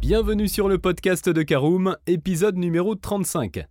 Bienvenue 0.00 0.48
sur 0.48 0.66
le 0.66 0.78
podcast 0.78 1.28
de 1.28 1.42
Caroom, 1.42 1.94
épisode 2.06 2.56
numéro 2.56 2.94
35. 2.94 3.66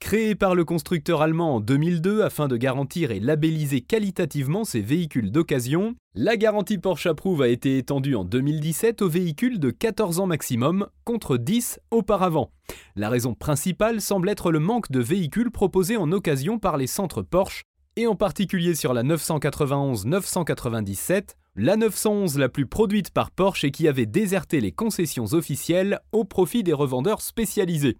Créé 0.00 0.34
par 0.34 0.54
le 0.54 0.64
constructeur 0.64 1.20
allemand 1.20 1.56
en 1.56 1.60
2002 1.60 2.22
afin 2.22 2.48
de 2.48 2.56
garantir 2.56 3.10
et 3.10 3.20
labelliser 3.20 3.82
qualitativement 3.82 4.64
ses 4.64 4.80
véhicules 4.80 5.30
d'occasion, 5.30 5.94
la 6.14 6.38
garantie 6.38 6.78
Porsche 6.78 7.08
Approuve 7.08 7.42
a 7.42 7.48
été 7.48 7.76
étendue 7.76 8.14
en 8.14 8.24
2017 8.24 9.02
aux 9.02 9.10
véhicules 9.10 9.60
de 9.60 9.68
14 9.68 10.20
ans 10.20 10.26
maximum, 10.26 10.86
contre 11.04 11.36
10 11.36 11.80
auparavant. 11.90 12.50
La 12.96 13.10
raison 13.10 13.34
principale 13.34 14.00
semble 14.00 14.30
être 14.30 14.50
le 14.50 14.60
manque 14.60 14.90
de 14.90 15.00
véhicules 15.00 15.50
proposés 15.50 15.98
en 15.98 16.10
occasion 16.12 16.58
par 16.58 16.78
les 16.78 16.86
centres 16.86 17.20
Porsche, 17.20 17.62
et 17.96 18.06
en 18.06 18.16
particulier 18.16 18.74
sur 18.74 18.94
la 18.94 19.02
991-997, 19.02 21.34
la 21.56 21.76
911 21.76 22.38
la 22.38 22.48
plus 22.48 22.66
produite 22.66 23.10
par 23.10 23.30
Porsche 23.30 23.64
et 23.64 23.70
qui 23.70 23.86
avait 23.86 24.06
déserté 24.06 24.60
les 24.60 24.72
concessions 24.72 25.26
officielles 25.32 26.00
au 26.12 26.24
profit 26.24 26.64
des 26.64 26.72
revendeurs 26.72 27.20
spécialisés. 27.20 27.98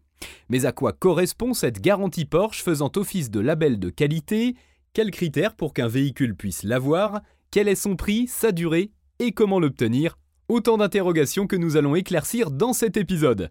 Mais 0.49 0.67
à 0.67 0.73
quoi 0.73 0.93
correspond 0.93 1.55
cette 1.55 1.81
garantie 1.81 2.25
Porsche 2.25 2.63
faisant 2.63 2.91
office 2.97 3.31
de 3.31 3.41
label 3.41 3.79
de 3.79 3.91
qualité? 3.91 4.57
Quels 4.93 5.11
critères 5.11 5.55
pour 5.55 5.73
qu'un 5.73 5.89
véhicule 5.89 6.35
puisse 6.35 6.65
l'avoir? 6.65 7.21
Quel 7.51 7.69
est 7.69 7.75
son 7.75 7.95
prix, 7.95 8.27
sa 8.27 8.51
durée? 8.51 8.91
Et 9.21 9.33
comment 9.33 9.61
l'obtenir? 9.61 10.19
Autant 10.49 10.77
d'interrogations 10.77 11.47
que 11.47 11.57
nous 11.57 11.77
allons 11.77 11.95
éclaircir 11.95 12.51
dans 12.51 12.73
cet 12.73 12.97
épisode. 12.97 13.51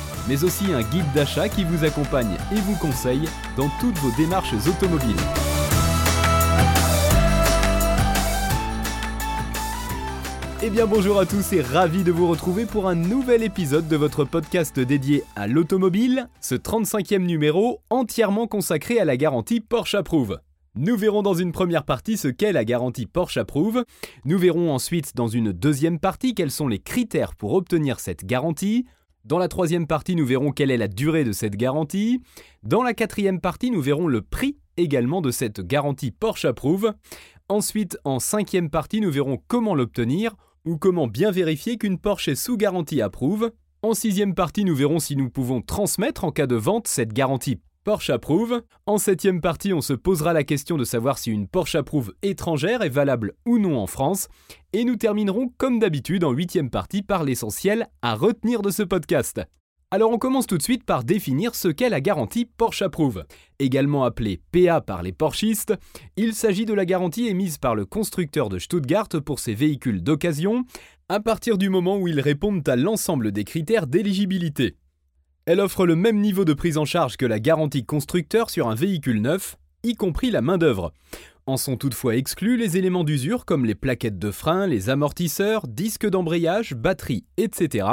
mais 0.27 0.43
aussi 0.43 0.71
un 0.73 0.81
guide 0.81 1.11
d'achat 1.13 1.49
qui 1.49 1.63
vous 1.63 1.83
accompagne 1.83 2.37
et 2.51 2.59
vous 2.61 2.75
conseille 2.75 3.27
dans 3.57 3.69
toutes 3.79 3.97
vos 3.97 4.11
démarches 4.17 4.53
automobiles. 4.67 5.15
Eh 10.63 10.69
bien 10.69 10.85
bonjour 10.85 11.19
à 11.19 11.25
tous 11.25 11.53
et 11.53 11.61
ravi 11.61 12.03
de 12.03 12.11
vous 12.11 12.27
retrouver 12.27 12.67
pour 12.67 12.87
un 12.87 12.93
nouvel 12.93 13.41
épisode 13.41 13.87
de 13.87 13.95
votre 13.95 14.25
podcast 14.25 14.79
dédié 14.79 15.23
à 15.35 15.47
l'automobile, 15.47 16.27
ce 16.39 16.53
35e 16.53 17.25
numéro 17.25 17.81
entièrement 17.89 18.45
consacré 18.45 18.99
à 18.99 19.05
la 19.05 19.17
garantie 19.17 19.59
Porsche 19.59 19.95
Approuve. 19.95 20.39
Nous 20.75 20.95
verrons 20.95 21.23
dans 21.23 21.33
une 21.33 21.51
première 21.51 21.83
partie 21.83 22.15
ce 22.15 22.27
qu'est 22.27 22.53
la 22.53 22.63
garantie 22.63 23.07
Porsche 23.07 23.37
Approuve. 23.37 23.83
Nous 24.23 24.37
verrons 24.37 24.71
ensuite 24.71 25.15
dans 25.15 25.27
une 25.27 25.51
deuxième 25.51 25.97
partie 25.97 26.35
quels 26.35 26.51
sont 26.51 26.67
les 26.67 26.79
critères 26.79 27.33
pour 27.33 27.55
obtenir 27.55 27.99
cette 27.99 28.23
garantie. 28.23 28.85
Dans 29.23 29.37
la 29.37 29.47
troisième 29.47 29.85
partie, 29.85 30.15
nous 30.15 30.25
verrons 30.25 30.51
quelle 30.51 30.71
est 30.71 30.77
la 30.77 30.87
durée 30.87 31.23
de 31.23 31.31
cette 31.31 31.55
garantie. 31.55 32.21
Dans 32.63 32.81
la 32.81 32.95
quatrième 32.95 33.39
partie, 33.39 33.69
nous 33.69 33.81
verrons 33.81 34.07
le 34.07 34.21
prix 34.21 34.57
également 34.77 35.21
de 35.21 35.29
cette 35.29 35.61
garantie 35.61 36.09
Porsche 36.09 36.45
Approuve. 36.45 36.93
Ensuite, 37.47 37.99
en 38.03 38.19
cinquième 38.19 38.71
partie, 38.71 38.99
nous 38.99 39.11
verrons 39.11 39.37
comment 39.47 39.75
l'obtenir 39.75 40.35
ou 40.65 40.77
comment 40.77 41.07
bien 41.07 41.29
vérifier 41.29 41.77
qu'une 41.77 41.99
Porsche 41.99 42.29
est 42.29 42.35
sous 42.35 42.57
garantie 42.57 43.01
approuve. 43.01 43.51
En 43.83 43.93
sixième 43.93 44.33
partie, 44.33 44.63
nous 44.63 44.75
verrons 44.75 44.99
si 44.99 45.15
nous 45.15 45.29
pouvons 45.29 45.61
transmettre 45.61 46.23
en 46.23 46.31
cas 46.31 46.47
de 46.47 46.55
vente 46.55 46.87
cette 46.87 47.13
garantie 47.13 47.59
Porsche 47.83 48.11
approuve. 48.11 48.61
En 48.85 48.99
septième 48.99 49.41
partie, 49.41 49.73
on 49.73 49.81
se 49.81 49.93
posera 49.93 50.33
la 50.33 50.43
question 50.43 50.77
de 50.77 50.83
savoir 50.83 51.17
si 51.17 51.31
une 51.31 51.47
Porsche 51.47 51.73
approuve 51.73 52.13
étrangère 52.21 52.83
est 52.83 52.89
valable 52.89 53.33
ou 53.47 53.57
non 53.57 53.79
en 53.79 53.87
France. 53.87 54.27
Et 54.71 54.83
nous 54.83 54.97
terminerons 54.97 55.51
comme 55.57 55.79
d'habitude 55.79 56.23
en 56.23 56.29
huitième 56.29 56.69
partie 56.69 57.01
par 57.01 57.23
l'essentiel 57.23 57.87
à 58.03 58.13
retenir 58.13 58.61
de 58.61 58.69
ce 58.69 58.83
podcast. 58.83 59.41
Alors 59.89 60.11
on 60.11 60.19
commence 60.19 60.45
tout 60.45 60.59
de 60.59 60.63
suite 60.63 60.83
par 60.85 61.03
définir 61.03 61.55
ce 61.55 61.69
qu'est 61.69 61.89
la 61.89 62.01
garantie 62.01 62.45
Porsche 62.45 62.83
Approuve. 62.83 63.25
Également 63.57 64.03
appelée 64.03 64.39
PA 64.51 64.79
par 64.79 65.01
les 65.01 65.11
Porschistes, 65.11 65.73
il 66.17 66.35
s'agit 66.35 66.65
de 66.67 66.75
la 66.75 66.85
garantie 66.85 67.27
émise 67.27 67.57
par 67.57 67.73
le 67.73 67.87
constructeur 67.87 68.49
de 68.49 68.59
Stuttgart 68.59 69.09
pour 69.25 69.39
ses 69.39 69.55
véhicules 69.55 70.03
d'occasion, 70.03 70.65
à 71.09 71.19
partir 71.19 71.57
du 71.57 71.69
moment 71.69 71.97
où 71.97 72.07
ils 72.07 72.21
répondent 72.21 72.67
à 72.69 72.75
l'ensemble 72.75 73.31
des 73.31 73.43
critères 73.43 73.87
d'éligibilité. 73.87 74.77
Elle 75.51 75.59
offre 75.59 75.85
le 75.85 75.97
même 75.97 76.21
niveau 76.21 76.45
de 76.45 76.53
prise 76.53 76.77
en 76.77 76.85
charge 76.85 77.17
que 77.17 77.25
la 77.25 77.41
garantie 77.41 77.83
constructeur 77.83 78.49
sur 78.49 78.69
un 78.69 78.73
véhicule 78.73 79.19
neuf, 79.19 79.57
y 79.83 79.95
compris 79.95 80.31
la 80.31 80.39
main-d'œuvre. 80.39 80.93
En 81.45 81.57
sont 81.57 81.75
toutefois 81.75 82.15
exclus 82.15 82.55
les 82.55 82.77
éléments 82.77 83.03
d'usure 83.03 83.43
comme 83.43 83.65
les 83.65 83.75
plaquettes 83.75 84.17
de 84.17 84.31
frein, 84.31 84.65
les 84.65 84.89
amortisseurs, 84.89 85.67
disques 85.67 86.07
d'embrayage, 86.07 86.73
batteries, 86.73 87.25
etc., 87.35 87.85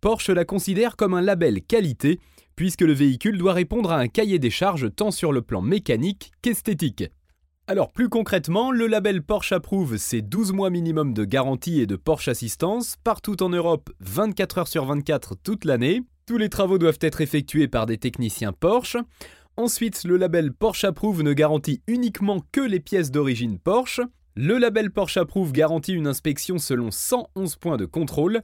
Porsche 0.00 0.28
la 0.28 0.44
considère 0.44 0.94
comme 0.94 1.14
un 1.14 1.22
label 1.22 1.62
qualité, 1.62 2.20
puisque 2.54 2.82
le 2.82 2.92
véhicule 2.92 3.36
doit 3.36 3.52
répondre 3.52 3.90
à 3.90 3.98
un 3.98 4.06
cahier 4.06 4.38
des 4.38 4.50
charges 4.50 4.94
tant 4.94 5.10
sur 5.10 5.32
le 5.32 5.42
plan 5.42 5.60
mécanique 5.60 6.30
qu'esthétique. 6.40 7.10
Alors 7.66 7.90
plus 7.90 8.10
concrètement, 8.10 8.70
le 8.70 8.86
label 8.86 9.24
Porsche 9.24 9.50
approuve 9.50 9.96
ses 9.96 10.22
12 10.22 10.52
mois 10.52 10.70
minimum 10.70 11.14
de 11.14 11.24
garantie 11.24 11.80
et 11.80 11.86
de 11.86 11.96
Porsche 11.96 12.28
assistance, 12.28 12.94
partout 13.02 13.42
en 13.42 13.48
Europe 13.48 13.90
24 13.98 14.58
heures 14.58 14.68
sur 14.68 14.84
24 14.84 15.34
toute 15.42 15.64
l'année. 15.64 16.02
Tous 16.24 16.38
les 16.38 16.48
travaux 16.48 16.78
doivent 16.78 16.98
être 17.00 17.20
effectués 17.20 17.66
par 17.66 17.86
des 17.86 17.98
techniciens 17.98 18.52
Porsche. 18.52 18.96
Ensuite, 19.56 20.04
le 20.04 20.16
label 20.16 20.52
Porsche 20.52 20.84
approuve 20.84 21.22
ne 21.22 21.32
garantit 21.32 21.82
uniquement 21.88 22.42
que 22.52 22.60
les 22.60 22.80
pièces 22.80 23.10
d'origine 23.10 23.58
Porsche. 23.58 24.00
Le 24.36 24.56
label 24.56 24.90
Porsche 24.92 25.18
approuve 25.18 25.52
garantit 25.52 25.92
une 25.92 26.06
inspection 26.06 26.58
selon 26.58 26.90
111 26.90 27.56
points 27.56 27.76
de 27.76 27.86
contrôle 27.86 28.42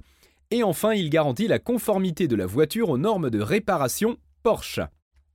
et 0.50 0.62
enfin, 0.62 0.92
il 0.92 1.08
garantit 1.08 1.46
la 1.46 1.58
conformité 1.58 2.26
de 2.26 2.34
la 2.34 2.46
voiture 2.46 2.88
aux 2.88 2.98
normes 2.98 3.30
de 3.30 3.40
réparation 3.40 4.16
Porsche. 4.42 4.80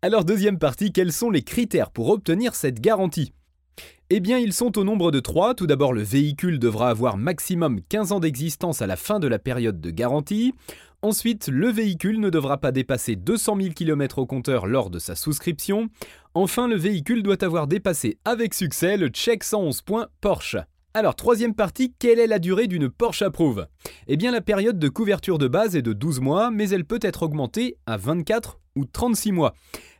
Alors 0.01 0.25
deuxième 0.25 0.59
partie, 0.59 0.91
quels 0.91 1.13
sont 1.13 1.29
les 1.29 1.43
critères 1.43 1.91
pour 1.91 2.09
obtenir 2.09 2.55
cette 2.55 2.81
garantie? 2.81 3.31
Eh 4.09 4.19
bien, 4.19 4.37
ils 4.37 4.53
sont 4.53 4.77
au 4.77 4.83
nombre 4.83 5.11
de 5.11 5.19
trois. 5.19 5.55
Tout 5.55 5.65
d'abord, 5.65 5.93
le 5.93 6.03
véhicule 6.03 6.59
devra 6.59 6.89
avoir 6.89 7.17
maximum 7.17 7.79
15 7.89 8.11
ans 8.11 8.19
d'existence 8.19 8.81
à 8.81 8.87
la 8.87 8.95
fin 8.95 9.19
de 9.19 9.27
la 9.27 9.39
période 9.39 9.79
de 9.79 9.89
garantie. 9.89 10.53
Ensuite, 11.03 11.49
le 11.49 11.67
véhicule 11.67 12.21
ne 12.21 12.29
devra 12.29 12.59
pas 12.59 12.71
dépasser 12.71 13.17
200 13.17 13.57
000 13.59 13.73
km 13.73 14.19
au 14.19 14.25
compteur 14.25 14.65
lors 14.65 14.89
de 14.89 14.99
sa 14.99 15.15
souscription. 15.15 15.89
Enfin, 16.33 16.69
le 16.69 16.77
véhicule 16.77 17.23
doit 17.23 17.43
avoir 17.43 17.67
dépassé 17.67 18.19
avec 18.23 18.53
succès 18.53 18.95
le 18.95 19.09
check 19.09 19.43
111 19.43 19.81
points 19.81 20.07
Porsche. 20.21 20.55
Alors, 20.93 21.15
troisième 21.15 21.55
partie, 21.55 21.93
quelle 21.99 22.19
est 22.19 22.27
la 22.27 22.39
durée 22.39 22.67
d'une 22.67 22.87
Porsche 22.87 23.21
Approuve 23.21 23.67
Eh 24.07 24.15
bien, 24.15 24.31
la 24.31 24.39
période 24.39 24.79
de 24.79 24.87
couverture 24.87 25.39
de 25.39 25.49
base 25.49 25.75
est 25.75 25.81
de 25.81 25.91
12 25.91 26.21
mois, 26.21 26.51
mais 26.51 26.69
elle 26.69 26.85
peut 26.85 26.99
être 27.01 27.23
augmentée 27.23 27.75
à 27.85 27.97
24 27.97 28.61
ou 28.77 28.85
36 28.85 29.33
mois. 29.33 29.55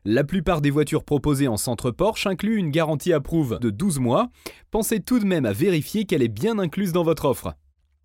La 0.05 0.23
plupart 0.23 0.61
des 0.61 0.69
voitures 0.69 1.03
proposées 1.03 1.49
en 1.49 1.57
centre 1.57 1.91
Porsche 1.91 2.27
incluent 2.27 2.55
une 2.55 2.71
garantie 2.71 3.11
approuve 3.11 3.59
de 3.59 3.71
12 3.71 3.99
mois. 3.99 4.29
Pensez 4.71 5.01
tout 5.01 5.19
de 5.19 5.25
même 5.25 5.45
à 5.45 5.51
vérifier 5.51 6.05
qu'elle 6.05 6.23
est 6.23 6.29
bien 6.29 6.59
incluse 6.59 6.93
dans 6.93 7.03
votre 7.03 7.25
offre. 7.25 7.55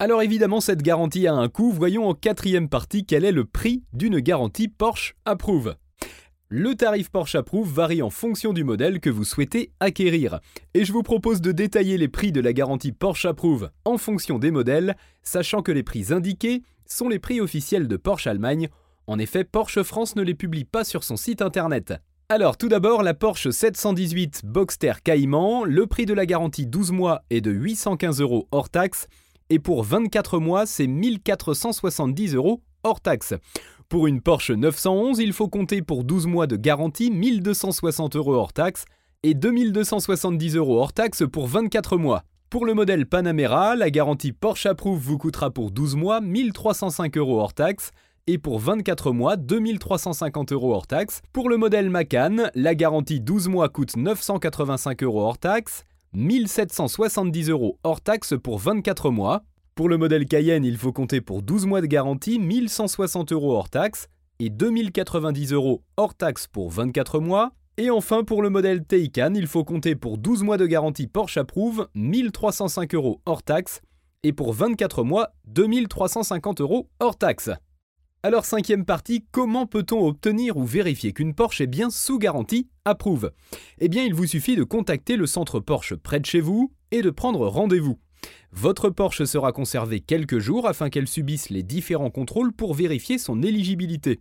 Alors 0.01 0.23
évidemment, 0.23 0.61
cette 0.61 0.83
garantie 0.83 1.27
a 1.27 1.35
un 1.35 1.49
coût. 1.49 1.73
Voyons 1.73 2.09
en 2.09 2.15
quatrième 2.15 2.69
partie 2.69 3.05
quel 3.05 3.25
est 3.25 3.33
le 3.33 3.45
prix 3.45 3.83
d'une 3.93 4.21
garantie 4.21 4.69
Porsche 4.69 5.17
approuve. 5.25 5.75
Le 6.51 6.77
tarif 6.77 7.11
Porsche 7.11 7.35
Approuve 7.35 7.71
varie 7.71 8.01
en 8.01 8.09
fonction 8.09 8.53
du 8.53 8.63
modèle 8.63 9.01
que 9.01 9.11
vous 9.11 9.25
souhaitez 9.25 9.73
acquérir. 9.81 10.39
Et 10.73 10.85
je 10.85 10.93
vous 10.93 11.03
propose 11.03 11.41
de 11.41 11.51
détailler 11.51 11.99
les 11.99 12.07
prix 12.07 12.31
de 12.31 12.41
la 12.41 12.53
garantie 12.53 12.93
Porsche 12.93 13.27
Approuve 13.27 13.71
en 13.85 13.99
fonction 13.99 14.39
des 14.39 14.53
modèles, 14.53 14.97
sachant 15.25 15.63
que 15.63 15.73
les 15.73 15.83
prix 15.83 16.13
indiqués 16.13 16.63
sont 16.87 17.09
les 17.09 17.19
prix 17.19 17.41
officiels 17.41 17.89
de 17.89 17.97
Porsche 17.97 18.29
Allemagne. 18.29 18.69
En 19.09 19.19
effet, 19.19 19.43
Porsche 19.43 19.83
France 19.83 20.15
ne 20.15 20.23
les 20.23 20.35
publie 20.35 20.65
pas 20.65 20.85
sur 20.85 21.03
son 21.03 21.17
site 21.17 21.43
internet. 21.43 21.93
Alors 22.31 22.57
tout 22.57 22.69
d'abord, 22.69 23.03
la 23.03 23.15
Porsche 23.15 23.51
718 23.51 24.43
Boxster 24.45 24.93
Cayman, 25.03 25.65
le 25.65 25.87
prix 25.87 26.07
de 26.07 26.15
la 26.15 26.25
garantie 26.25 26.67
12 26.67 26.93
mois 26.93 27.23
est 27.31 27.41
de 27.41 27.51
815 27.51 28.21
euros 28.21 28.49
hors 28.53 28.69
taxe, 28.71 29.09
et 29.51 29.59
pour 29.59 29.83
24 29.83 30.39
mois, 30.39 30.67
c'est 30.67 30.87
1470 30.87 32.35
euros 32.35 32.61
hors 32.83 33.01
taxe. 33.01 33.35
Pour 33.89 34.07
une 34.07 34.21
Porsche 34.21 34.51
911, 34.51 35.19
il 35.19 35.33
faut 35.33 35.49
compter 35.49 35.83
pour 35.83 36.05
12 36.05 36.27
mois 36.27 36.47
de 36.47 36.57
garantie 36.57 37.11
1260 37.11 38.17
euros 38.17 38.35
hors 38.35 38.53
taxe 38.53 38.85
et 39.23 39.35
2270 39.35 40.57
euros 40.57 40.81
hors 40.81 40.93
taxe 40.93 41.25
pour 41.31 41.47
24 41.47 41.97
mois. 41.97 42.25
Pour 42.51 42.67
le 42.67 42.75
modèle 42.75 43.07
Panamera, 43.07 43.77
la 43.77 43.91
garantie 43.91 44.33
Porsche 44.33 44.67
Approuve 44.67 45.01
vous 45.01 45.19
coûtera 45.19 45.51
pour 45.51 45.71
12 45.71 45.97
mois 45.97 46.21
1305 46.21 47.17
euros 47.17 47.41
hors 47.41 47.55
taxe 47.55 47.91
et 48.27 48.39
pour 48.39 48.59
24 48.59 49.13
mois 49.13 49.37
2350 49.37 50.53
euros 50.53 50.75
hors 50.75 50.87
taxe. 50.87 51.23
Pour 51.33 51.49
le 51.49 51.57
modèle 51.57 51.89
Macan, 51.89 52.51
la 52.55 52.75
garantie 52.75 53.21
12 53.21 53.49
mois 53.49 53.69
coûte 53.71 53.97
985 53.97 55.03
euros 55.03 55.23
hors 55.23 55.39
taxe, 55.39 55.85
1770 56.15 57.51
euros 57.51 57.79
hors 57.85 58.01
taxe 58.01 58.35
pour 58.43 58.59
24 58.59 59.11
mois. 59.11 59.43
Pour 59.75 59.89
le 59.89 59.99
modèle 59.99 60.27
Cayenne, 60.27 60.65
il 60.65 60.77
faut 60.77 60.93
compter 60.93 61.21
pour 61.21 61.43
12 61.43 61.67
mois 61.67 61.81
de 61.81 61.87
garantie, 61.87 62.39
1160 62.39 63.33
euros 63.33 63.55
hors 63.55 63.69
taxe 63.69 64.09
et 64.39 64.51
2090 64.51 65.53
euros 65.53 65.83
hors 65.97 66.15
taxe 66.15 66.47
pour 66.47 66.71
24 66.71 67.21
mois. 67.21 67.53
Et 67.77 67.91
enfin, 67.91 68.25
pour 68.25 68.43
le 68.43 68.51
modèle 68.51 68.85
Taycan, 68.85 69.35
il 69.35 69.47
faut 69.47 69.65
compter 69.65 69.95
pour 69.95 70.19
12 70.19 70.43
mois 70.43 70.57
de 70.57 70.67
garantie 70.67 71.07
Porsche 71.07 71.37
Approuve, 71.37 71.89
1305 71.95 72.95
euros 72.95 73.21
hors 73.25 73.43
taxe 73.43 73.81
et 74.25 74.33
pour 74.33 74.53
24 74.53 75.05
mois, 75.05 75.31
2350 75.47 76.61
euros 76.61 76.89
hors 76.99 77.17
taxe. 77.17 77.51
Alors 78.25 78.45
cinquième 78.45 78.85
partie, 78.85 79.25
comment 79.31 79.67
peut-on 79.67 80.05
obtenir 80.05 80.57
ou 80.57 80.65
vérifier 80.65 81.13
qu'une 81.13 81.37
Porsche 81.37 81.61
est 81.61 81.69
bien 81.69 81.89
sous 81.89 82.19
garantie? 82.19 82.69
Approuve 82.85 83.31
Eh 83.79 83.89
bien 83.89 84.03
il 84.03 84.13
vous 84.13 84.27
suffit 84.27 84.57
de 84.57 84.65
contacter 84.65 85.15
le 85.15 85.27
centre 85.27 85.61
Porsche 85.61 85.95
près 85.95 86.19
de 86.19 86.27
chez 86.27 86.41
vous 86.41 86.73
et 86.91 87.01
de 87.01 87.11
prendre 87.11 87.47
rendez-vous. 87.47 88.01
Votre 88.51 88.91
Porsche 88.91 89.25
sera 89.25 89.53
conservée 89.53 90.01
quelques 90.01 90.41
jours 90.41 90.67
afin 90.67 90.91
qu'elle 90.91 91.07
subisse 91.07 91.49
les 91.49 91.63
différents 91.63 92.11
contrôles 92.11 92.53
pour 92.53 92.75
vérifier 92.75 93.19
son 93.19 93.41
éligibilité. 93.41 94.19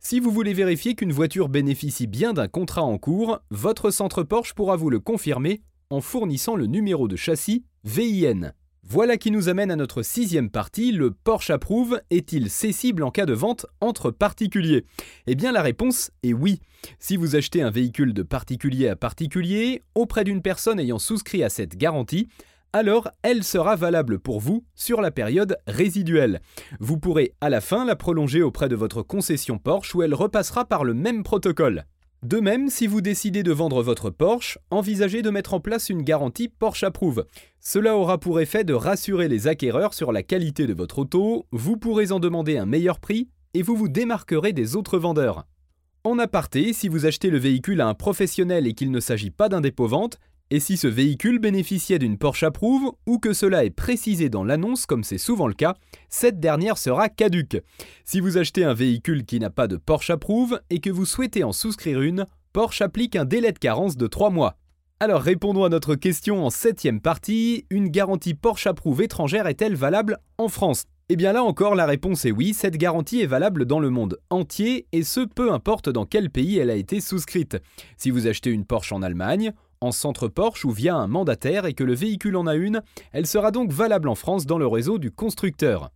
Si 0.00 0.20
vous 0.20 0.30
voulez 0.30 0.54
vérifier 0.54 0.94
qu'une 0.94 1.12
voiture 1.12 1.50
bénéficie 1.50 2.06
bien 2.06 2.32
d'un 2.32 2.48
contrat 2.48 2.84
en 2.84 2.96
cours, 2.96 3.40
votre 3.50 3.90
centre 3.90 4.22
Porsche 4.22 4.54
pourra 4.54 4.76
vous 4.76 4.88
le 4.88 5.00
confirmer 5.00 5.60
en 5.90 6.00
fournissant 6.00 6.56
le 6.56 6.64
numéro 6.64 7.08
de 7.08 7.16
châssis 7.16 7.62
VIN. 7.84 8.54
Voilà 8.86 9.16
qui 9.16 9.30
nous 9.30 9.48
amène 9.48 9.70
à 9.70 9.76
notre 9.76 10.02
sixième 10.02 10.50
partie, 10.50 10.92
le 10.92 11.10
Porsche 11.10 11.48
approuve 11.48 12.02
est-il 12.10 12.50
cessible 12.50 13.02
en 13.02 13.10
cas 13.10 13.24
de 13.24 13.32
vente 13.32 13.64
entre 13.80 14.10
particuliers? 14.10 14.84
Eh 15.26 15.34
bien 15.34 15.52
la 15.52 15.62
réponse 15.62 16.10
est 16.22 16.34
oui. 16.34 16.60
Si 16.98 17.16
vous 17.16 17.34
achetez 17.34 17.62
un 17.62 17.70
véhicule 17.70 18.12
de 18.12 18.22
particulier 18.22 18.88
à 18.88 18.94
particulier 18.94 19.82
auprès 19.94 20.22
d'une 20.22 20.42
personne 20.42 20.78
ayant 20.78 20.98
souscrit 20.98 21.42
à 21.42 21.48
cette 21.48 21.78
garantie, 21.78 22.28
alors 22.74 23.08
elle 23.22 23.42
sera 23.42 23.74
valable 23.74 24.18
pour 24.18 24.38
vous 24.38 24.66
sur 24.74 25.00
la 25.00 25.10
période 25.10 25.56
résiduelle. 25.66 26.42
Vous 26.78 26.98
pourrez 26.98 27.32
à 27.40 27.48
la 27.48 27.62
fin 27.62 27.86
la 27.86 27.96
prolonger 27.96 28.42
auprès 28.42 28.68
de 28.68 28.76
votre 28.76 29.00
concession 29.00 29.56
Porsche 29.56 29.94
où 29.94 30.02
elle 30.02 30.14
repassera 30.14 30.66
par 30.66 30.84
le 30.84 30.92
même 30.92 31.22
protocole. 31.22 31.86
De 32.24 32.40
même, 32.40 32.70
si 32.70 32.86
vous 32.86 33.02
décidez 33.02 33.42
de 33.42 33.52
vendre 33.52 33.82
votre 33.82 34.08
Porsche, 34.08 34.58
envisagez 34.70 35.20
de 35.20 35.28
mettre 35.28 35.52
en 35.52 35.60
place 35.60 35.90
une 35.90 36.00
garantie 36.00 36.48
Porsche 36.48 36.82
Approuve. 36.82 37.26
Cela 37.60 37.98
aura 37.98 38.16
pour 38.16 38.40
effet 38.40 38.64
de 38.64 38.72
rassurer 38.72 39.28
les 39.28 39.46
acquéreurs 39.46 39.92
sur 39.92 40.10
la 40.10 40.22
qualité 40.22 40.66
de 40.66 40.72
votre 40.72 41.00
auto, 41.00 41.44
vous 41.52 41.76
pourrez 41.76 42.12
en 42.12 42.20
demander 42.20 42.56
un 42.56 42.64
meilleur 42.64 42.98
prix 42.98 43.28
et 43.52 43.60
vous 43.60 43.76
vous 43.76 43.88
démarquerez 43.88 44.54
des 44.54 44.74
autres 44.74 44.96
vendeurs. 44.96 45.44
En 46.02 46.18
aparté, 46.18 46.72
si 46.72 46.88
vous 46.88 47.04
achetez 47.04 47.28
le 47.28 47.36
véhicule 47.36 47.82
à 47.82 47.88
un 47.88 47.94
professionnel 47.94 48.66
et 48.66 48.72
qu'il 48.72 48.90
ne 48.90 49.00
s'agit 49.00 49.30
pas 49.30 49.50
d'un 49.50 49.60
dépôt-vente, 49.60 50.18
et 50.50 50.60
si 50.60 50.76
ce 50.76 50.86
véhicule 50.86 51.38
bénéficiait 51.38 51.98
d'une 51.98 52.18
Porsche 52.18 52.44
Approuve 52.44 52.92
ou 53.06 53.18
que 53.18 53.32
cela 53.32 53.64
est 53.64 53.70
précisé 53.70 54.28
dans 54.28 54.44
l'annonce 54.44 54.86
comme 54.86 55.04
c'est 55.04 55.18
souvent 55.18 55.46
le 55.46 55.54
cas, 55.54 55.74
cette 56.08 56.38
dernière 56.38 56.78
sera 56.78 57.08
caduque. 57.08 57.60
Si 58.04 58.20
vous 58.20 58.38
achetez 58.38 58.64
un 58.64 58.74
véhicule 58.74 59.24
qui 59.24 59.40
n'a 59.40 59.50
pas 59.50 59.66
de 59.66 59.76
Porsche 59.76 60.10
Approuve 60.10 60.60
et 60.70 60.80
que 60.80 60.90
vous 60.90 61.06
souhaitez 61.06 61.44
en 61.44 61.52
souscrire 61.52 62.00
une, 62.02 62.26
Porsche 62.52 62.82
applique 62.82 63.16
un 63.16 63.24
délai 63.24 63.52
de 63.52 63.58
carence 63.58 63.96
de 63.96 64.06
3 64.06 64.30
mois. 64.30 64.56
Alors 65.00 65.22
répondons 65.22 65.64
à 65.64 65.68
notre 65.68 65.96
question 65.96 66.46
en 66.46 66.50
septième 66.50 67.00
partie, 67.00 67.66
une 67.70 67.88
garantie 67.88 68.34
Porsche 68.34 68.68
Approuve 68.68 69.02
étrangère 69.02 69.46
est-elle 69.46 69.74
valable 69.74 70.18
en 70.38 70.48
France? 70.48 70.84
Eh 71.10 71.16
bien 71.16 71.32
là 71.34 71.44
encore, 71.44 71.74
la 71.74 71.84
réponse 71.84 72.24
est 72.24 72.30
oui, 72.30 72.54
cette 72.54 72.78
garantie 72.78 73.20
est 73.20 73.26
valable 73.26 73.66
dans 73.66 73.80
le 73.80 73.90
monde 73.90 74.18
entier, 74.30 74.86
et 74.92 75.02
ce 75.02 75.20
peu 75.20 75.52
importe 75.52 75.90
dans 75.90 76.06
quel 76.06 76.30
pays 76.30 76.56
elle 76.56 76.70
a 76.70 76.76
été 76.76 77.00
souscrite. 77.00 77.58
Si 77.98 78.10
vous 78.10 78.26
achetez 78.26 78.50
une 78.50 78.64
Porsche 78.64 78.92
en 78.92 79.02
Allemagne, 79.02 79.52
en 79.80 79.92
centre 79.92 80.28
Porsche 80.28 80.64
ou 80.64 80.70
via 80.70 80.96
un 80.96 81.06
mandataire 81.06 81.66
et 81.66 81.74
que 81.74 81.84
le 81.84 81.94
véhicule 81.94 82.36
en 82.36 82.46
a 82.46 82.54
une, 82.54 82.82
elle 83.12 83.26
sera 83.26 83.50
donc 83.50 83.72
valable 83.72 84.08
en 84.08 84.14
France 84.14 84.46
dans 84.46 84.58
le 84.58 84.66
réseau 84.66 84.98
du 84.98 85.10
constructeur. 85.10 85.90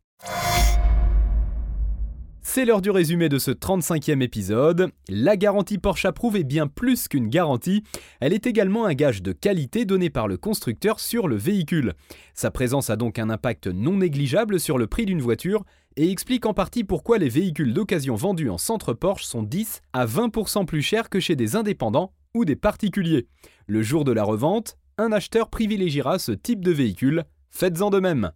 C'est 2.50 2.64
l'heure 2.64 2.80
du 2.80 2.90
résumé 2.90 3.28
de 3.28 3.38
ce 3.38 3.50
35e 3.50 4.22
épisode. 4.22 4.90
La 5.10 5.36
garantie 5.36 5.76
Porsche 5.76 6.06
approuve 6.06 6.34
est 6.34 6.44
bien 6.44 6.66
plus 6.66 7.06
qu'une 7.06 7.28
garantie, 7.28 7.84
elle 8.20 8.32
est 8.32 8.46
également 8.46 8.86
un 8.86 8.94
gage 8.94 9.22
de 9.22 9.32
qualité 9.32 9.84
donné 9.84 10.08
par 10.08 10.28
le 10.28 10.38
constructeur 10.38 10.98
sur 10.98 11.28
le 11.28 11.36
véhicule. 11.36 11.92
Sa 12.32 12.50
présence 12.50 12.88
a 12.88 12.96
donc 12.96 13.18
un 13.18 13.28
impact 13.28 13.66
non 13.66 13.98
négligeable 13.98 14.58
sur 14.58 14.78
le 14.78 14.86
prix 14.86 15.04
d'une 15.04 15.20
voiture 15.20 15.62
et 15.96 16.10
explique 16.10 16.46
en 16.46 16.54
partie 16.54 16.84
pourquoi 16.84 17.18
les 17.18 17.28
véhicules 17.28 17.74
d'occasion 17.74 18.14
vendus 18.14 18.48
en 18.48 18.58
centre 18.58 18.94
Porsche 18.94 19.24
sont 19.24 19.42
10 19.42 19.82
à 19.92 20.06
20% 20.06 20.64
plus 20.64 20.82
chers 20.82 21.10
que 21.10 21.20
chez 21.20 21.36
des 21.36 21.54
indépendants 21.54 22.12
des 22.44 22.56
particuliers. 22.56 23.26
Le 23.66 23.82
jour 23.82 24.04
de 24.04 24.12
la 24.12 24.24
revente, 24.24 24.76
un 24.98 25.12
acheteur 25.12 25.50
privilégiera 25.50 26.18
ce 26.18 26.32
type 26.32 26.64
de 26.64 26.72
véhicule. 26.72 27.24
Faites-en 27.50 27.90
de 27.90 28.00
même. 28.00 28.32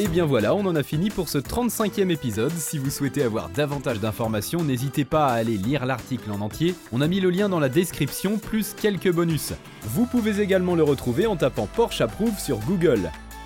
Et 0.00 0.08
bien 0.08 0.24
voilà, 0.24 0.54
on 0.54 0.64
en 0.64 0.76
a 0.76 0.82
fini 0.82 1.10
pour 1.10 1.28
ce 1.28 1.36
35e 1.36 2.08
épisode. 2.08 2.52
Si 2.52 2.78
vous 2.78 2.88
souhaitez 2.88 3.22
avoir 3.22 3.50
davantage 3.50 4.00
d'informations, 4.00 4.64
n'hésitez 4.64 5.04
pas 5.04 5.26
à 5.26 5.32
aller 5.32 5.58
lire 5.58 5.84
l'article 5.84 6.30
en 6.30 6.40
entier. 6.40 6.74
On 6.90 7.02
a 7.02 7.06
mis 7.06 7.20
le 7.20 7.28
lien 7.28 7.50
dans 7.50 7.60
la 7.60 7.68
description, 7.68 8.38
plus 8.38 8.72
quelques 8.72 9.12
bonus. 9.12 9.52
Vous 9.82 10.06
pouvez 10.06 10.40
également 10.40 10.74
le 10.74 10.84
retrouver 10.84 11.26
en 11.26 11.36
tapant 11.36 11.66
Porsche 11.66 12.00
Approuve 12.00 12.38
sur 12.38 12.60
Google. 12.60 13.10